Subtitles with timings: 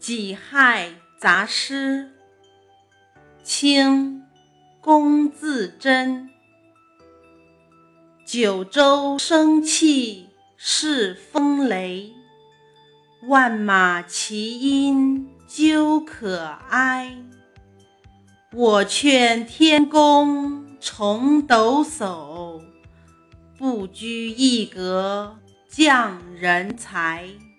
[0.00, 2.10] 己亥杂诗
[3.42, 4.22] 清
[4.80, 6.30] 龚自珍。
[8.24, 12.14] 九州生气恃风雷
[13.28, 17.14] 万马齐喑究可哀。
[18.54, 22.62] 我劝天公重抖擞
[23.58, 25.36] 不拘一格
[25.68, 27.49] 降人才。